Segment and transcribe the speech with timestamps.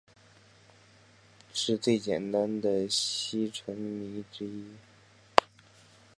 [1.53, 4.65] 是最简单的烯醇醚之一。